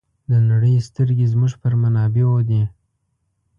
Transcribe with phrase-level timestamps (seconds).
[0.29, 2.63] د نړۍ سترګې زموږ پر منابعو دي.